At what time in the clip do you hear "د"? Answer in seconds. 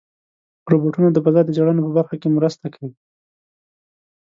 1.11-1.17, 1.45-1.49